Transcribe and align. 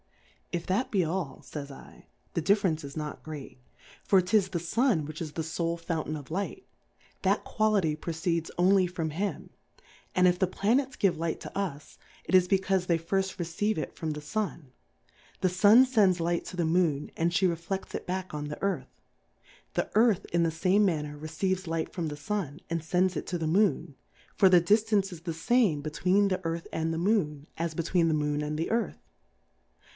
If 0.51 0.65
that 0.65 0.89
be 0.91 1.05
all, 1.05 1.41
fijs 1.43 2.03
/, 2.19 2.33
the 2.33 2.41
Difference 2.41 2.83
is 2.83 2.97
not 2.97 3.23
^reat, 3.23 3.57
for 4.03 4.19
'tis 4.19 4.49
the 4.49 4.59
Sun 4.59 5.05
which 5.05 5.21
is 5.21 5.33
the 5.33 5.43
fole 5.43 5.77
Foua 5.77 6.03
taiii. 6.03 6.25
Plurality 6.25 6.25
(?/ 6.25 6.25
WORLDS. 6.25 6.25
41 6.25 6.25
tain 6.25 6.25
of 6.25 6.31
Light 6.31 6.63
\ 6.95 7.21
that 7.21 7.43
Quality 7.45 7.95
proceeds 7.95 8.51
only 8.57 8.87
from 8.87 9.09
him; 9.11 9.51
and 10.15 10.27
if 10.27 10.39
the 10.39 10.47
Planets 10.47 10.95
give 10.97 11.17
Light 11.19 11.39
to 11.41 11.55
us, 11.57 11.99
it 12.25 12.35
is 12.35 12.47
becaufe 12.47 12.87
they 12.87 12.97
firlt 12.97 13.37
receive 13.37 13.77
it 13.77 13.95
from 13.95 14.11
the 14.11 14.19
Sun; 14.21 14.71
the 15.39 15.47
Sun 15.49 15.85
fends 15.85 16.19
Light 16.19 16.45
to 16.45 16.57
the 16.57 16.65
Moon, 16.65 17.11
and 17.15 17.31
flie 17.31 17.47
reflects 17.47 17.93
it 17.95 18.07
back 18.07 18.33
on 18.33 18.47
the 18.49 18.61
Earth; 18.63 18.89
the 19.75 19.89
Earth 19.93 20.25
in 20.33 20.41
the 20.43 20.51
fame 20.51 20.83
manner 20.83 21.15
receives 21.15 21.67
Light 21.67 21.93
from 21.93 22.07
the 22.07 22.17
Sun, 22.17 22.59
and 22.71 22.83
fends 22.83 23.15
it 23.15 23.27
to 23.27 23.37
the 23.37 23.47
Moon; 23.47 23.95
for 24.35 24.49
the 24.49 24.59
Diftance 24.59 25.13
is 25.13 25.21
the 25.21 25.33
fame 25.33 25.81
between 25.81 26.27
the 26.27 26.43
Earth 26.43 26.67
and 26.73 26.91
the 26.91 26.97
Moon, 26.97 27.45
as 27.57 27.73
between 27.75 28.07
the 28.09 28.15
Moon 28.15 28.41
and 28.41 28.57
the 28.57 28.69
Earth. 28.71 28.97